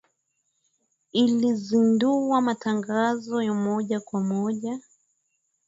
[1.13, 4.79] Ilizindua matangazo ya moja kwa moja